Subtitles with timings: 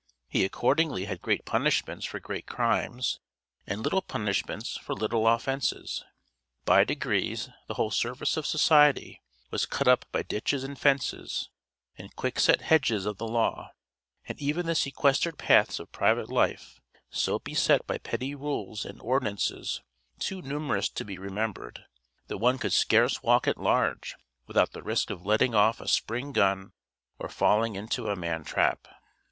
[0.27, 3.19] He accordingly had great punishments for great crimes,
[3.67, 6.03] and little punishments for little offences.
[6.65, 11.51] By degrees the whole surface of society was cut up by ditches and fences,
[11.99, 13.73] and quickset hedges of the law,
[14.27, 16.81] and even the sequestered paths of private life
[17.11, 19.83] so beset by petty rules and ordinances,
[20.17, 21.85] too numerous to be remembered,
[22.25, 24.15] that one could scarce walk at large
[24.47, 26.71] without the risk of letting off a spring gun
[27.19, 28.87] or falling into a man trap.